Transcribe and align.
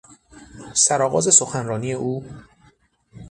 سرآغاز 0.83 1.29
سخنرانی 1.35 1.93
او 1.93 2.23